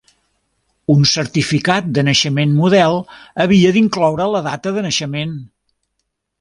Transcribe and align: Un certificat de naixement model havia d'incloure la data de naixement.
Un 0.93 1.03
certificat 1.11 1.91
de 1.97 2.05
naixement 2.07 2.57
model 2.63 2.99
havia 3.47 3.75
d'incloure 3.79 4.29
la 4.37 4.45
data 4.51 4.77
de 4.81 4.89
naixement. 4.91 5.41